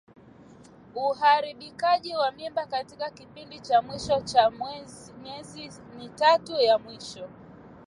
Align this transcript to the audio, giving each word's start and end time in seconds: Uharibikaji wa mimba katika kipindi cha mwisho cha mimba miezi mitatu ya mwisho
Uharibikaji 0.95 2.15
wa 2.15 2.31
mimba 2.31 2.65
katika 2.65 3.09
kipindi 3.09 3.59
cha 3.59 3.81
mwisho 3.81 4.21
cha 4.21 4.49
mimba 4.49 4.87
miezi 5.23 5.69
mitatu 5.97 6.51
ya 6.53 6.77
mwisho 6.77 7.29